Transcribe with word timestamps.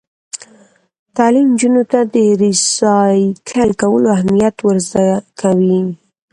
تعلیم 1.15 1.47
نجونو 1.53 1.83
ته 1.91 1.99
د 2.13 2.15
ریسایکل 2.43 3.69
کولو 3.81 4.07
اهمیت 4.15 4.55
ور 4.61 4.77
زده 4.89 5.09
کوي. 5.39 5.79